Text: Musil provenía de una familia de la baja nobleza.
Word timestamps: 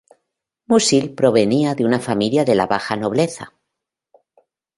Musil 0.65 1.13
provenía 1.13 1.75
de 1.75 1.85
una 1.85 1.99
familia 1.99 2.43
de 2.43 2.55
la 2.55 2.65
baja 2.65 2.95
nobleza. 2.95 3.53